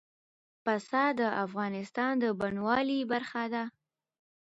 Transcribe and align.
پسه 0.63 1.03
د 1.19 1.21
افغانستان 1.45 2.13
د 2.23 2.25
بڼوالۍ 2.39 2.99
برخه 3.11 3.43
ده. 3.53 3.63